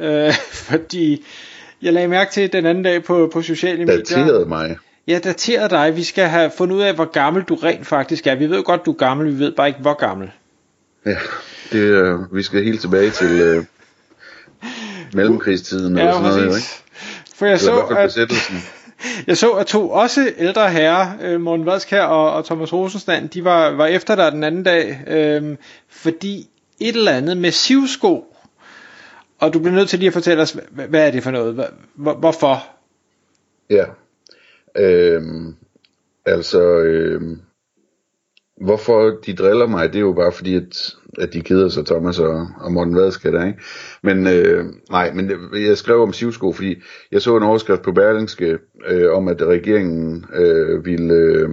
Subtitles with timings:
[0.00, 0.34] øh,
[0.70, 1.24] fordi
[1.82, 3.96] jeg lagde mærke til den anden dag på, på sociale medier.
[3.96, 4.76] Dateret mig?
[5.08, 5.96] Ja, dateret dig.
[5.96, 8.34] Vi skal have fundet ud af, hvor gammel du rent faktisk er.
[8.34, 10.30] Vi ved godt, du er gammel, vi ved bare ikke, hvor gammel.
[11.06, 11.16] Ja,
[11.72, 13.64] det, øh, vi skal helt tilbage til øh,
[15.14, 15.96] mellemkrigstiden.
[15.96, 16.72] Ja, eller sådan noget, præcis.
[16.72, 17.36] ikke?
[17.36, 18.18] For jeg så, at,
[19.26, 23.44] jeg så, at to også ældre herrer, øh, Morten Vadskær og, og Thomas Rosenstand, de
[23.44, 25.56] var, var efter dig den anden dag, øh,
[25.88, 26.48] fordi
[26.80, 28.36] et eller andet med sivsko,
[29.40, 31.70] og du bliver nødt til lige at fortælle os, hvad, er det for noget?
[31.94, 32.66] Hvorfor?
[33.70, 33.84] Ja.
[34.76, 35.54] Øhm,
[36.26, 37.40] altså, øhm,
[38.60, 42.18] hvorfor de driller mig, det er jo bare fordi, at, at de keder sig, Thomas
[42.18, 43.58] og, og Morten Vadskær der, ikke?
[44.02, 46.76] Men øh, nej, men jeg skrev om sivsko, fordi
[47.12, 51.14] jeg så en overskrift på Berlingske øh, om, at regeringen øh, ville...
[51.14, 51.48] Øh,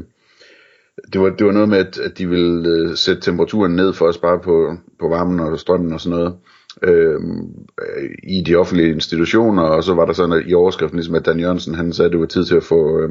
[1.14, 4.08] det var, det var noget med, at, at de ville øh, sætte temperaturen ned for
[4.08, 6.36] at spare på, på varmen og strømmen og sådan noget
[6.84, 11.16] Øhm, øh, i de offentlige institutioner, og så var der sådan at, i overskriften, ligesom
[11.16, 13.10] at Dan Jørgensen, han sagde, at det var tid til at få øh,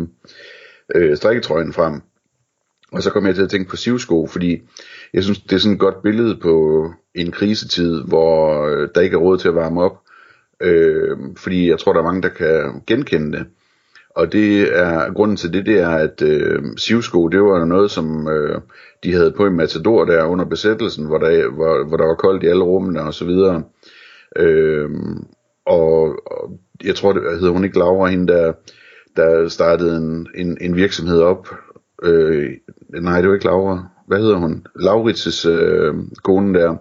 [0.94, 2.00] øh, strikketrøjen frem.
[2.92, 4.62] Og så kom jeg til at tænke på sivsko, fordi
[5.14, 9.14] jeg synes, det er sådan et godt billede på en krisetid, hvor øh, der ikke
[9.14, 10.00] er råd til at varme op.
[10.60, 13.46] Øh, fordi jeg tror, der er mange, der kan genkende det.
[14.16, 18.28] Og det er grunden til det, det er, at øh, sivsko, det var noget, som
[18.28, 18.60] øh,
[19.04, 22.42] de havde på i Matador der under besættelsen, hvor der, hvor, hvor der var koldt
[22.42, 23.62] i alle rummene og så videre.
[24.36, 24.90] Øh,
[25.66, 28.52] og, og jeg tror, det hedder hun ikke Laura, hende der,
[29.16, 31.48] der startede en, en, en virksomhed op.
[32.02, 32.50] Øh,
[33.00, 33.84] nej, det var ikke Laura.
[34.06, 34.66] Hvad hedder hun?
[34.78, 36.76] Laurits' øh, kone der.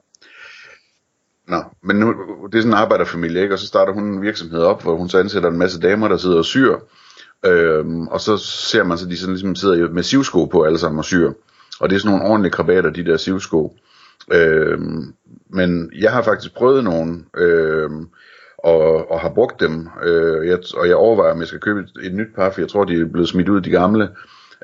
[1.48, 2.08] Nå, men nu,
[2.52, 3.56] det er sådan en arbejderfamilie, ikke?
[3.56, 6.18] Og så starter hun en virksomhed op, hvor hun så ansætter en masse damer, der
[6.18, 6.76] sidder og syr.
[7.46, 11.00] Øhm, og så ser man så, de sådan ligesom sidder med sivsko på alle sammen
[11.00, 11.32] og syr.
[11.80, 13.78] Og det er sådan nogle ordentlige krabater, de der sivsko.
[14.32, 15.14] Øhm,
[15.50, 18.08] men jeg har faktisk prøvet nogen, øhm,
[18.58, 19.88] og, og har brugt dem.
[20.04, 22.70] Øh, jeg, og jeg overvejer, om jeg skal købe et, et nyt par, for jeg
[22.70, 24.10] tror, de er blevet smidt ud, de gamle.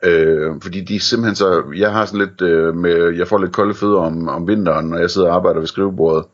[0.04, 3.54] Øh, fordi de er simpelthen så, jeg har sådan lidt øh, med, jeg får lidt
[3.54, 6.26] kolde fødder om, om vinteren, når jeg sidder og arbejder ved skrivebordet.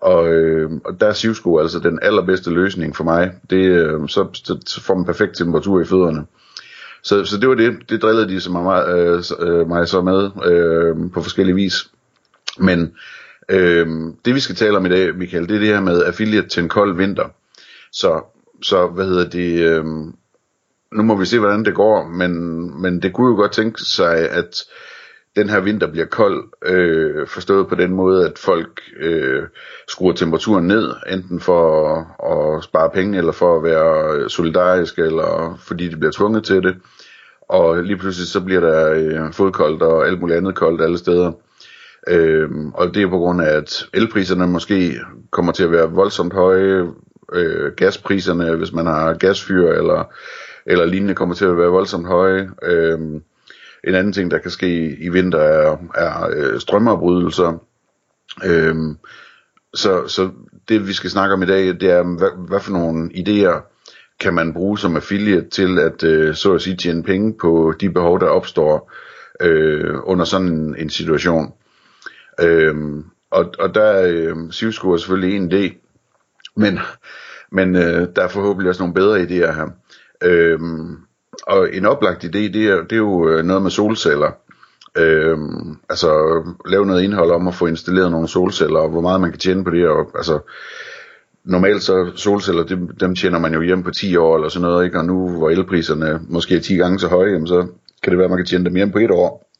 [0.00, 3.32] Og, øh, og der er sivsko altså den allerbedste løsning for mig.
[3.50, 4.26] Det, øh, så,
[4.66, 6.26] så, får man perfekt temperatur i fødderne.
[7.02, 7.76] Så, så det var det.
[7.88, 11.88] Det drillede de så mig, øh, øh, mig så med øh, på forskellige vis.
[12.58, 12.94] Men
[13.48, 13.86] øh,
[14.24, 16.62] det vi skal tale om i dag, Michael, det er det her med affiliate til
[16.62, 17.28] en kold vinter.
[17.92, 18.24] Så,
[18.62, 19.60] så hvad hedder det...
[19.60, 19.84] Øh,
[20.92, 22.32] nu må vi se, hvordan det går, men,
[22.82, 24.64] men det kunne jo godt tænke sig, at
[25.36, 29.42] den her vinter bliver kold, øh, forstået på den måde, at folk øh,
[29.88, 35.58] skruer temperaturen ned, enten for at, at spare penge, eller for at være solidariske, eller
[35.66, 36.76] fordi de bliver tvunget til det.
[37.48, 41.32] Og lige pludselig så bliver der øh, fodkoldt og alt muligt andet koldt alle steder.
[42.08, 46.32] Øh, og det er på grund af, at elpriserne måske kommer til at være voldsomt
[46.32, 46.86] høje,
[47.32, 50.12] øh, gaspriserne, hvis man har gasfyr eller,
[50.66, 52.50] eller lignende, kommer til at være voldsomt høje.
[52.62, 52.98] Øh,
[53.86, 57.64] en anden ting, der kan ske i vinter, er, er øh, strømafbrydelser.
[58.44, 58.96] Øhm,
[59.74, 60.30] så, så
[60.68, 63.72] det vi skal snakke om i dag, det er, hvad, hvad for nogle idéer
[64.20, 67.90] kan man bruge som affiliate til at, øh, så at sige, tjene penge på de
[67.90, 68.92] behov, der opstår
[69.40, 71.52] øh, under sådan en, en situation.
[72.40, 75.74] Øhm, og, og der er øh, Sivsko er selvfølgelig en idé,
[76.56, 76.78] men,
[77.52, 79.68] men øh, der er forhåbentlig også nogle bedre idéer her.
[80.22, 80.96] Øhm,
[81.42, 84.30] og en oplagt idé, det er, det er jo øh, noget med solceller.
[84.98, 89.30] Øhm, altså lave noget indhold om at få installeret nogle solceller, og hvor meget man
[89.30, 89.88] kan tjene på det.
[89.88, 90.38] Og, altså,
[91.44, 94.84] normalt så solceller, dem, dem tjener man jo hjem på 10 år eller sådan noget,
[94.84, 94.98] ikke?
[94.98, 97.66] og nu hvor elpriserne måske er 10 gange så høje, jamen, så
[98.02, 99.50] kan det være, at man kan tjene dem hjem på et år.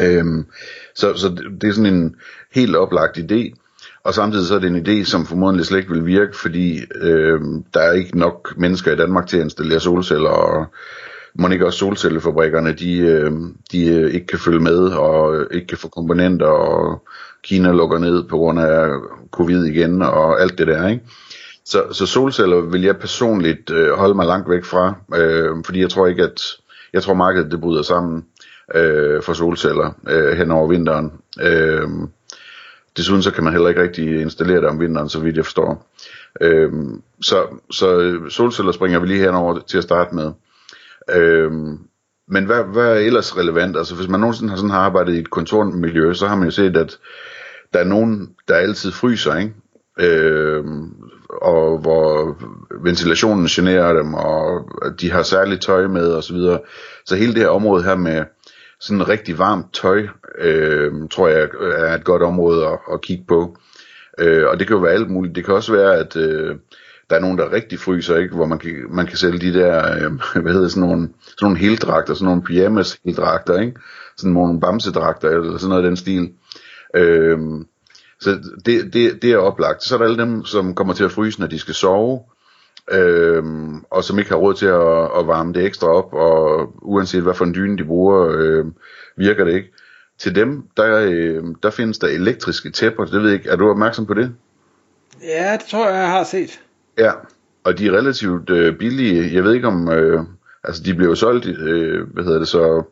[0.00, 0.46] Øhm,
[0.94, 1.28] så, så
[1.60, 2.16] det er sådan en
[2.52, 3.61] helt oplagt idé.
[4.04, 7.40] Og samtidig så er det en idé, som formodentlig slet ikke vil virke, fordi øh,
[7.74, 10.66] der er ikke nok mennesker i Danmark til at installere solceller, og
[11.34, 13.32] må ikke også solcellefabrikkerne, de, øh,
[13.72, 17.02] de øh, ikke kan følge med, og øh, ikke kan få komponenter, og
[17.42, 18.88] Kina lukker ned på grund af
[19.30, 21.04] covid igen, og alt det der, ikke?
[21.64, 25.90] Så, så solceller vil jeg personligt øh, holde mig langt væk fra, øh, fordi jeg
[25.90, 26.42] tror ikke, at
[26.92, 28.24] jeg tror markedet det bryder sammen
[28.74, 31.12] øh, for solceller øh, hen over vinteren.
[31.42, 31.88] Øh,
[32.96, 35.86] desuden så kan man heller ikke rigtig installere det om vinteren, så vidt jeg forstår.
[36.40, 40.32] Øhm, så, så øh, solceller springer vi lige henover til at starte med.
[41.10, 41.78] Øhm,
[42.28, 43.76] men hvad, hvad er ellers relevant?
[43.76, 46.50] Altså hvis man nogensinde har, sådan har arbejdet i et kontormiljø, så har man jo
[46.50, 46.98] set, at
[47.72, 49.54] der er nogen, der altid fryser, ikke?
[50.00, 50.90] Øhm,
[51.42, 52.36] og hvor
[52.82, 56.60] ventilationen generer dem, og de har særligt tøj med og så videre.
[57.06, 58.24] Så hele det her område her med
[58.82, 60.06] sådan rigtig varmt tøj,
[60.38, 63.56] øh, tror jeg øh, er et godt område at, at kigge på.
[64.18, 65.36] Øh, og det kan jo være alt muligt.
[65.36, 66.56] Det kan også være, at øh,
[67.10, 68.34] der er nogen, der rigtig fryser, ikke?
[68.34, 70.12] hvor man kan, man kan sælge de der, øh,
[70.42, 73.80] hvad hedder sådan nogle, sådan nogle heldragter, sådan nogle pyjamas heldragter, ikke?
[74.16, 76.32] sådan nogle bamsedragter eller sådan noget af den stil.
[76.96, 77.38] Øh,
[78.20, 78.30] så
[78.66, 79.82] det, det, det er oplagt.
[79.82, 82.20] Så er der alle dem, som kommer til at fryse, når de skal sove,
[82.90, 83.44] øh,
[83.90, 87.34] og som ikke har råd til at, at varme det ekstra op, og uanset hvad
[87.34, 88.64] for en dyne de bruger, øh,
[89.16, 89.72] virker det ikke.
[90.18, 93.70] Til dem, der, øh, der findes der elektriske tæpper, det ved jeg ikke, er du
[93.70, 94.34] opmærksom på det?
[95.22, 96.60] Ja, det tror jeg, jeg har set.
[96.98, 97.12] Ja,
[97.64, 99.34] og de er relativt øh, billige.
[99.34, 100.20] Jeg ved ikke om, øh,
[100.64, 102.82] altså de bliver solgt, øh, hvad hedder det så,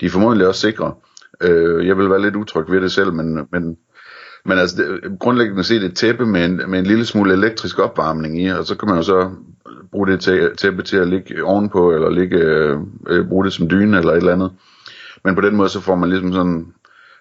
[0.00, 0.94] de er formodentlig også sikre.
[1.40, 3.76] Øh, jeg vil være lidt utryg ved det selv, men, men
[4.44, 8.42] men altså, det, grundlæggende set et tæppe med en, med en lille smule elektrisk opvarmning
[8.42, 9.30] i, og så kan man jo så
[9.92, 10.20] bruge det
[10.58, 12.78] tæppe til at ligge ovenpå, eller ligge, øh,
[13.08, 14.52] øh, bruge det som dyne eller et eller andet.
[15.24, 16.66] Men på den måde, så får man ligesom sådan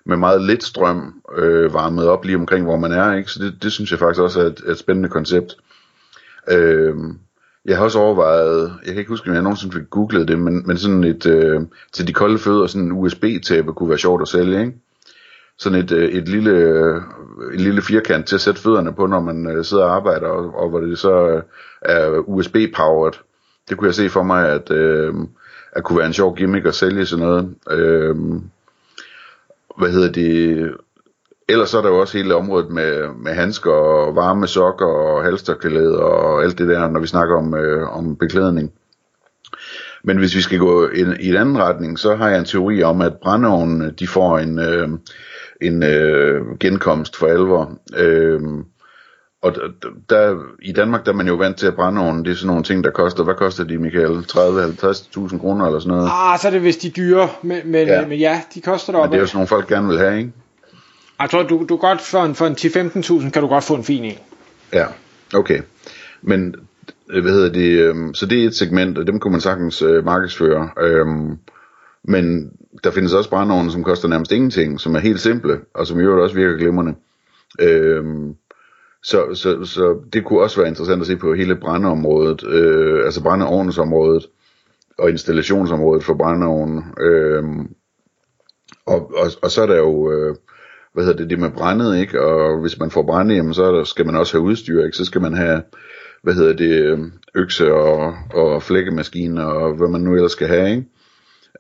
[0.06, 3.14] med meget lidt strøm øh, varmet op lige omkring, hvor man er.
[3.14, 3.32] Ikke?
[3.32, 5.56] Så det, det synes jeg faktisk også er et, et spændende koncept.
[6.52, 6.96] Øh,
[7.66, 10.68] jeg har også overvejet, jeg kan ikke huske, om jeg nogensinde fik googlet det, men,
[10.68, 11.62] men sådan et, øh,
[11.94, 14.74] til de kolde fødder, sådan en USB-tæppe kunne være sjovt at sælge, ikke?
[15.60, 17.02] Sådan et, øh, et lille, øh,
[17.54, 20.56] en lille firkant til at sætte fødderne på, når man øh, sidder og arbejder, og,
[20.56, 21.42] og hvor det så
[21.82, 23.14] er USB-powered.
[23.70, 25.14] Det kunne jeg se for mig, at, øh,
[25.72, 27.56] at kunne være en sjov gimmick at sælge sådan noget.
[27.72, 28.16] Øh,
[29.78, 30.72] hvad hedder det?
[31.50, 35.24] Ellers så er der jo også hele området med, med handsker og varme sokker og
[35.24, 38.74] halsterklæder og alt det der, når vi snakker om, øh, om beklædning.
[40.04, 42.84] Men hvis vi skal gå i, i en anden retning, så har jeg en teori
[42.84, 44.90] om, at brændeovnen de får en, øh,
[45.62, 47.80] en øh, genkomst for alvor.
[47.98, 48.42] Øh,
[49.42, 49.56] og
[50.10, 52.64] der, i Danmark der er man jo vant til at brændeovnen, det er sådan nogle
[52.64, 54.26] ting, der koster, hvad koster de, Michael?
[54.32, 56.10] 30-50.000 kroner eller sådan noget?
[56.14, 58.08] Ah, så er det vist de dyre, men, men, ja.
[58.08, 60.18] men ja, de koster der Men det er jo sådan nogle folk gerne vil have,
[60.18, 60.32] ikke?
[61.22, 62.54] Jeg tror, du, du godt for en, for en
[63.24, 64.18] 10-15.000 kan du godt få en fin en.
[64.74, 64.86] Ja,
[65.34, 65.62] okay.
[66.22, 66.56] Men,
[67.10, 69.82] Øh, hvad hedder det, øhm, så det er et segment, og dem kunne man sagtens
[69.82, 70.70] øh, markedsføre.
[70.82, 71.38] Øhm,
[72.04, 72.52] men
[72.84, 76.04] der findes også brændeovne, som koster nærmest ingenting, som er helt simple, og som i
[76.04, 76.96] øvrigt også virker glimrende.
[77.62, 78.36] Øhm,
[79.04, 83.24] så, så, så det kunne også være interessant at se på hele brændeområdet, øh, altså
[83.24, 84.26] brændeovnsområdet
[84.98, 86.84] og installationsområdet for brændeovnen.
[87.02, 87.68] Øhm,
[88.86, 90.36] og, og, og så er der jo, øh,
[90.94, 92.22] hvad hedder det, det med brændet, ikke?
[92.22, 94.98] Og hvis man får brænde, jamen, så der, skal man også have udstyr, ikke?
[94.98, 95.62] Så skal man have,
[96.22, 100.70] hvad hedder det, øhm, økse og, og flækkemaskiner og hvad man nu ellers skal have,
[100.70, 100.86] ikke?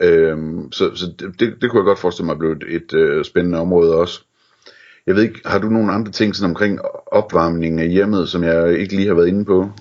[0.01, 3.59] Øhm, så så det, det, kunne jeg godt forestille mig blev et, et øh, spændende
[3.59, 4.23] område også.
[5.07, 6.79] Jeg ved ikke, har du nogle andre ting sådan omkring
[7.11, 9.71] opvarmning af hjemmet, som jeg ikke lige har været inde på?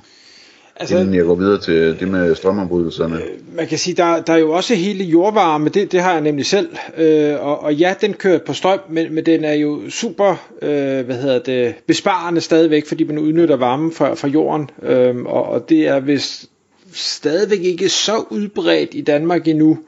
[0.80, 3.16] Altså, inden jeg går videre til det med strømafbrydelserne.
[3.16, 6.20] Øh, man kan sige, der, der er jo også hele jordvarme, det, det har jeg
[6.20, 9.90] nemlig selv, øh, og, og ja, den kører på strøm, men, men den er jo
[9.90, 15.16] super, øh, hvad hedder det, besparende stadigvæk, fordi man udnytter varme fra, fra jorden, øh,
[15.16, 16.46] og, og det er vist
[16.92, 19.78] stadigvæk ikke så udbredt i Danmark endnu,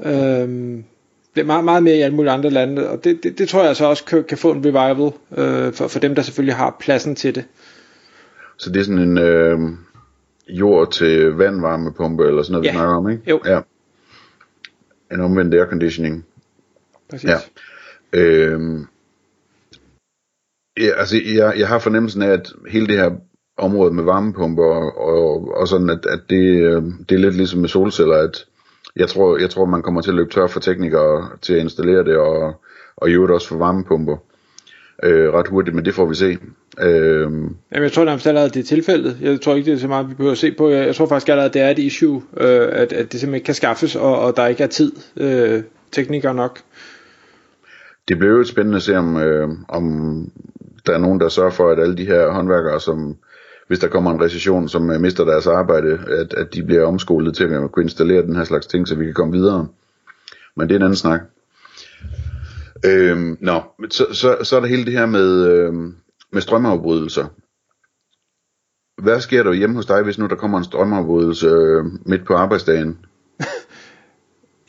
[0.00, 0.84] Øhm,
[1.34, 3.64] det er meget, meget mere i alle mulige andre lande, og det, det, det tror
[3.64, 6.76] jeg så også kan, kan få en revival øh, for, for dem, der selvfølgelig har
[6.80, 7.44] pladsen til det.
[8.56, 9.58] Så det er sådan en øh,
[10.48, 12.70] jord til vandvarmepumpe, eller sådan noget, ja.
[12.70, 13.30] vi snakker om, ikke?
[13.30, 13.40] Jo.
[13.44, 13.60] Ja.
[15.12, 16.24] En omvendt air conditioning.
[17.10, 17.30] Præcis.
[17.30, 17.36] Ja.
[18.12, 18.86] Øhm,
[20.80, 23.10] ja, altså jeg, jeg har fornemmelsen af, at hele det her
[23.56, 27.60] område med varmepumper og, og, og sådan, at, at det, øh, det er lidt ligesom
[27.60, 28.46] med solceller, at
[28.96, 32.04] jeg tror, jeg tror, man kommer til at løbe tør for teknikere til at installere
[32.04, 32.62] det, og,
[32.96, 34.16] og i øvrigt også for varmepumper
[35.02, 36.38] øh, ret hurtigt, men det får vi se.
[36.80, 39.18] Øh, Jamen, jeg tror nærmest allerede, det er tilfældet.
[39.20, 40.70] Jeg tror ikke, det er så meget, vi behøver at se på.
[40.70, 43.44] Jeg, jeg tror faktisk allerede, det er et issue, øh, at, at det simpelthen ikke
[43.44, 46.60] kan skaffes, og, og der ikke er tid, øh, teknikere nok.
[48.08, 49.84] Det bliver jo spændende at se, om, øh, om
[50.86, 53.16] der er nogen, der sørger for, at alle de her håndværkere, som
[53.68, 57.36] hvis der kommer en recession, som uh, mister deres arbejde, at, at de bliver omskolet
[57.36, 59.68] til at kunne installere den her slags ting, så vi kan komme videre.
[60.56, 61.20] Men det er en anden snak.
[62.84, 65.94] Øhm, nå, så, så, så er der hele det her med, øhm,
[66.32, 67.26] med strømafbrydelser.
[69.02, 72.34] Hvad sker der hjemme hos dig, hvis nu der kommer en strømafbrydelse øh, midt på
[72.34, 72.98] arbejdsdagen?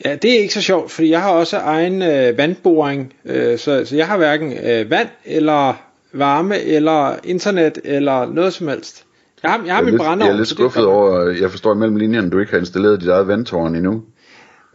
[0.04, 3.84] Ja, det er ikke så sjovt, fordi jeg har også egen øh, vandboring, øh, så,
[3.84, 5.74] så jeg har hverken øh, vand eller
[6.12, 9.04] varme eller internet eller noget som helst.
[9.42, 11.74] Jeg har, jeg har jeg, min lidt, brænder jeg er lidt skuffet over, jeg forstår
[11.74, 14.02] mellem linjerne, du ikke har installeret dit eget vandtårn endnu.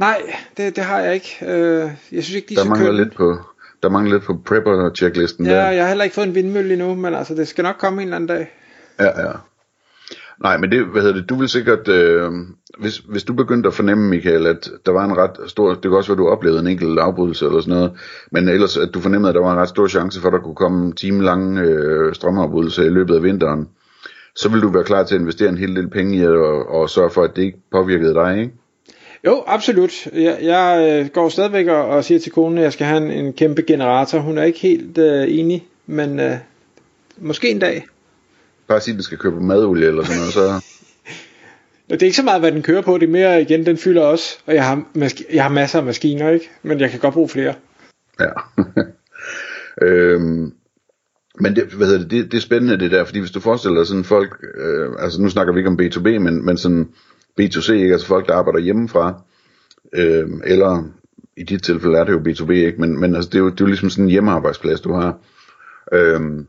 [0.01, 0.21] Nej,
[0.57, 1.37] det, det har jeg ikke.
[1.47, 3.37] Øh, jeg synes ikke, de Der mangler lidt på,
[3.83, 5.69] der mangler lidt på prepper-checklisten Ja, der.
[5.69, 8.07] jeg har heller ikke fået en vindmølle endnu, men altså, det skal nok komme en
[8.07, 8.51] eller anden dag.
[8.99, 9.31] Ja, ja.
[10.43, 12.31] Nej, men det, hvad hedder det, du vil sikkert, øh,
[12.79, 15.91] hvis, hvis du begyndte at fornemme, Michael, at der var en ret stor, det kan
[15.91, 17.91] også være, du oplevede en enkelt afbrydelse eller sådan noget,
[18.31, 20.39] men ellers, at du fornemmede, at der var en ret stor chance for, at der
[20.39, 23.67] kunne komme timelange øh, strømafbrydelser i løbet af vinteren,
[24.35, 26.69] så vil du være klar til at investere en hel del penge i at, og,
[26.69, 28.53] og sørge for, at det ikke påvirkede dig, ikke?
[29.25, 30.07] Jo, absolut.
[30.13, 33.25] Jeg, jeg øh, går stadigvæk og, og siger til konen, at jeg skal have en,
[33.25, 34.19] en kæmpe generator.
[34.19, 36.37] Hun er ikke helt øh, enig, men øh,
[37.17, 37.87] måske en dag.
[38.67, 40.41] Bare sige, at den skal købe madolie eller sådan noget, så...
[41.89, 44.01] Det er ikke så meget, hvad den kører på, det er mere igen, den fylder
[44.01, 44.37] også.
[44.45, 46.49] Og jeg har, maski- jeg har masser af maskiner, ikke?
[46.63, 47.53] Men jeg kan godt bruge flere.
[48.19, 48.29] Ja.
[49.87, 50.53] øhm,
[51.39, 53.77] men det, hvad hedder det, det, det er spændende det der, fordi hvis du forestiller
[53.77, 56.89] dig sådan folk, øh, altså nu snakker vi ikke om B2B, men, men sådan
[57.39, 57.93] B2C, ikke?
[57.93, 59.21] altså folk, der arbejder hjemmefra,
[59.93, 60.83] øh, eller
[61.37, 62.81] i dit tilfælde er det jo B2B, ikke?
[62.81, 65.17] Men, men altså, det, er jo, det er jo ligesom sådan en hjemmearbejdsplads, du har.
[65.93, 66.45] Øh,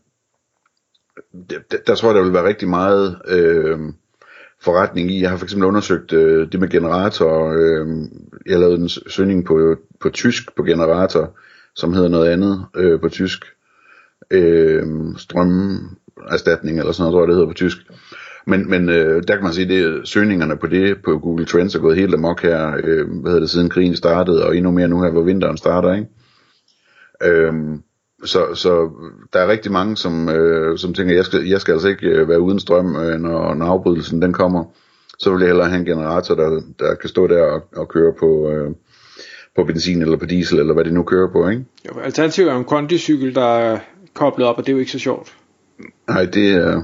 [1.50, 3.78] det, der tror jeg, der vil være rigtig meget øh,
[4.60, 5.20] forretning i.
[5.20, 7.52] Jeg har for eksempel undersøgt øh, det med generator.
[7.52, 7.86] Øh,
[8.46, 11.38] jeg lavede en søgning på, på tysk på generator,
[11.74, 13.44] som hedder noget andet øh, på tysk.
[14.30, 14.86] Øh,
[15.16, 17.78] strømerstatning eller sådan noget, tror jeg det hedder på tysk.
[18.46, 21.80] Men, men øh, der kan man sige, det søgningerne på det på Google Trends er
[21.80, 25.02] gået helt amok her, øh, hvad hedder det, siden krigen startede, og endnu mere nu
[25.02, 26.06] her, hvor vinteren starter, ikke?
[27.22, 27.52] Øh,
[28.24, 28.90] så, så
[29.32, 32.28] der er rigtig mange, som, øh, som tænker, jeg skal, jeg skal altså ikke øh,
[32.28, 34.64] være uden strøm, øh, når, når afbrydelsen den kommer.
[35.18, 38.12] Så vil jeg hellere have en generator, der, der kan stå der og, og køre
[38.18, 38.70] på, øh,
[39.56, 41.64] på benzin eller på diesel, eller hvad det nu kører på, ikke?
[41.88, 43.78] Jo, alternativet er en kondicykel, der er
[44.14, 45.34] koblet op, og det er jo ikke så sjovt.
[46.08, 46.82] Nej, det er...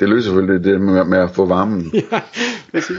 [0.00, 1.90] det løser selvfølgelig det med, med at få varmen.
[2.12, 2.20] ja,
[2.72, 2.96] præcis.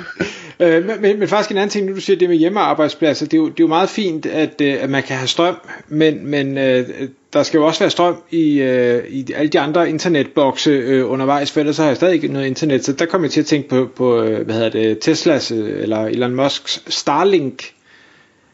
[0.60, 3.34] Øh, men, men, men faktisk en anden ting, nu du siger det med hjemmearbejdspladser, det
[3.34, 5.56] er jo, det er jo meget fint, at, øh, at man kan have strøm,
[5.88, 6.88] men, men øh,
[7.34, 11.52] der skal jo også være strøm i, øh, i alle de andre internetbokse øh, undervejs,
[11.52, 13.70] for ellers har jeg stadig ikke noget internet, så der kommer jeg til at tænke
[13.70, 17.72] på, på øh, hvad hedder det, Teslas øh, eller Elon Musks Starlink,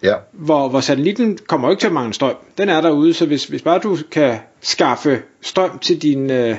[0.03, 2.35] Ja, hvor, hvor satellitten kommer jo ikke til at mangle strøm.
[2.57, 6.55] Den er derude, så hvis, hvis bare du kan skaffe strøm til din øh,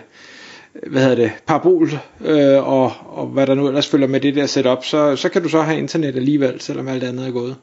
[0.87, 1.89] hvad hedder det, parabol
[2.25, 5.43] øh, og, og hvad der nu ellers følger med det der setup, så, så kan
[5.43, 7.57] du så have internet alligevel, selvom alt andet er gået.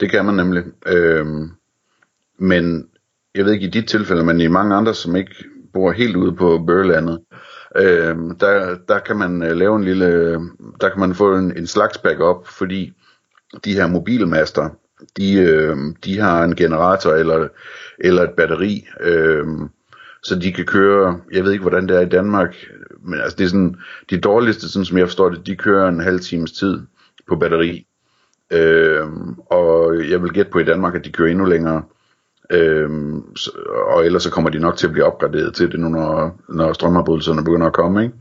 [0.00, 0.64] det kan man nemlig.
[0.86, 1.50] Øhm,
[2.38, 2.88] men
[3.34, 5.34] jeg ved ikke i dit tilfælde, men i mange andre, som ikke
[5.72, 7.20] bor helt ude på Børlandet,
[7.76, 10.40] øhm, der, der kan man øh, lave en lille, øh,
[10.80, 12.92] der kan man få en, en slags backup, fordi
[13.64, 14.68] de her mobilmaster,
[15.16, 17.48] de, øh, de har en generator eller,
[17.98, 19.46] eller et batteri, øh,
[20.28, 22.56] så de kan køre, jeg ved ikke hvordan det er i Danmark,
[23.00, 23.76] men altså det er sådan,
[24.10, 26.80] de dårligste, sådan som jeg forstår det, de kører en halv times tid
[27.28, 27.86] på batteri.
[28.50, 29.06] Øh,
[29.50, 31.82] og jeg vil gætte på i Danmark, at de kører endnu længere.
[32.50, 33.22] Øhm,
[33.86, 36.72] og ellers så kommer de nok til at blive opgraderet til det nu, når, når
[36.72, 38.02] strømafbrydelserne begynder at komme.
[38.02, 38.14] Ikke?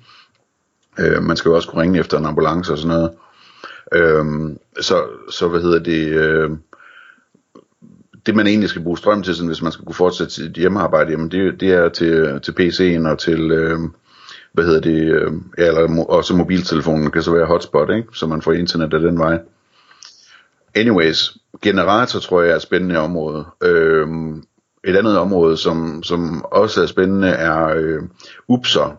[0.99, 3.11] Øh, man skal jo også kunne ringe efter en ambulance og sådan noget.
[3.93, 6.51] Øhm, så, så hvad hedder det, øh,
[8.25, 11.11] det man egentlig skal bruge strøm til, sådan, hvis man skal kunne fortsætte sit hjemmearbejde,
[11.11, 13.79] jamen det, det er til, til PC'en og til, øh,
[14.53, 18.07] hvad hedder det, øh, ja, eller mo- også mobiltelefonen kan så være hotspot, ikke?
[18.13, 19.39] så man får internet af den vej.
[20.75, 23.45] Anyways, generator tror jeg er et spændende område.
[23.63, 24.07] Øh,
[24.83, 28.01] et andet område, som, som også er spændende, er øh,
[28.51, 28.89] UPS'er.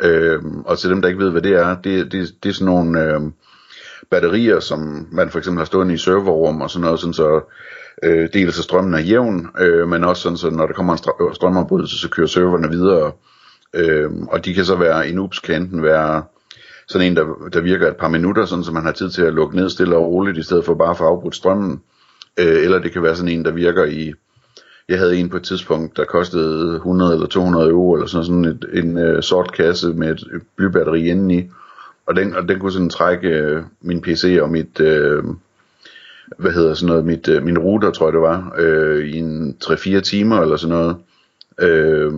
[0.00, 2.64] Øh, og til dem, der ikke ved, hvad det er, det, det, det er sådan
[2.64, 3.20] nogle øh,
[4.10, 7.40] batterier, som man for eksempel har stående i serverrum og sådan noget, sådan så
[8.02, 11.34] øh, dels at strømmen er jævn, øh, men også sådan, så når der kommer en
[11.34, 13.12] strømafbrydelse, så kører serverne videre.
[13.74, 16.22] Øh, og de kan så være, en UPS kan enten være
[16.88, 19.34] sådan en, der, der virker et par minutter, sådan så man har tid til at
[19.34, 21.80] lukke ned stille og roligt, i stedet for bare at få afbrudt strømmen.
[22.38, 24.12] Øh, eller det kan være sådan en, der virker i,
[24.88, 28.44] jeg havde en på et tidspunkt, der kostede 100 eller 200 euro, eller sådan, sådan
[28.44, 31.48] et, en øh, sort kasse med et blybatteri indeni.
[32.06, 35.24] Og den, og den kunne sådan trække øh, min PC og mit, øh,
[36.38, 39.56] hvad hedder sådan noget, mit, øh, min router, tror jeg det var, øh, i en
[39.64, 40.96] 3-4 timer eller sådan noget.
[41.58, 42.12] Øh,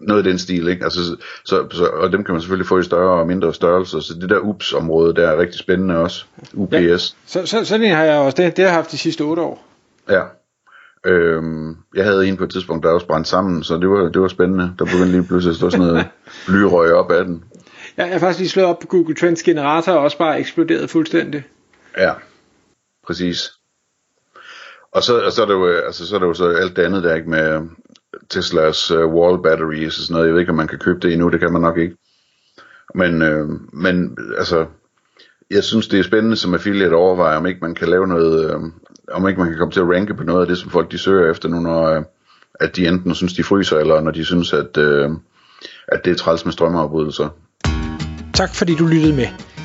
[0.00, 0.84] noget i den stil, ikke?
[0.84, 4.14] Altså, så, så, og dem kan man selvfølgelig få i større og mindre størrelser, så
[4.20, 6.24] det der UPS-område, der er rigtig spændende også.
[6.54, 6.74] UPS.
[6.74, 6.96] Ja.
[6.96, 9.42] Så, så, sådan en har jeg også, det, det har jeg haft de sidste otte
[9.42, 9.66] år.
[10.10, 10.22] Ja.
[11.06, 14.22] Øhm, jeg havde en på et tidspunkt, der også brændt sammen, så det var, det
[14.22, 14.72] var spændende.
[14.78, 16.06] Der begyndte lige pludselig at stå sådan noget
[16.46, 17.44] blyrøg op af den.
[17.96, 20.90] Jeg, jeg har faktisk lige slået op på Google Trends generator, og også bare eksploderet
[20.90, 21.42] fuldstændig.
[21.98, 22.12] Ja
[23.06, 23.52] præcis.
[24.92, 26.76] Og så, og så, er det jo, øh, altså, så er det jo så alt
[26.76, 27.62] det andet der, ikke, med øh,
[28.28, 30.26] Teslas uh, wall batteries og sådan noget.
[30.26, 31.96] Jeg ved ikke, om man kan købe det endnu, det kan man nok ikke.
[32.94, 34.66] Men, øh, men altså,
[35.50, 38.50] jeg synes, det er spændende som affiliate at overveje, om ikke man kan lave noget,
[38.50, 38.60] øh,
[39.12, 40.98] om ikke man kan komme til at ranke på noget af det, som folk de
[40.98, 42.02] søger efter nu, når øh,
[42.60, 45.10] at de enten synes, de fryser, eller når de synes, at, øh,
[45.88, 47.28] at det er træls med strømmeafbrydelser.
[48.34, 49.53] Tak fordi du lyttede med.